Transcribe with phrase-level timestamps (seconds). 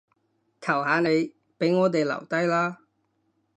[0.59, 2.79] 求下你，畀我哋留低啦